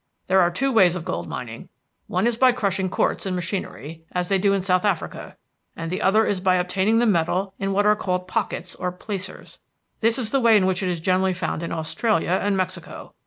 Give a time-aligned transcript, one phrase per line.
[0.25, 1.69] "There are two ways of gold mining.
[2.07, 5.37] One is by crushing quartz in machinery, as they do in South Africa,
[5.75, 9.59] and the other is by obtaining the metal in what are called pockets or placers.
[9.99, 13.13] This is the way in which it is generally found in Australia and Mexico.